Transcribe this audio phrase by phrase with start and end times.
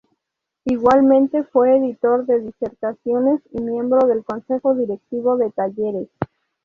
[0.65, 6.09] Igualmente, fue editor de "Disertaciones y" miembro del consejo directivo de "Talleres".